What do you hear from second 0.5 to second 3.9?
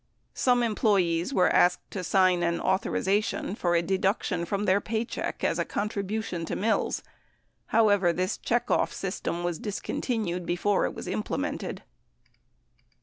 employees were asked to sign an author ization for a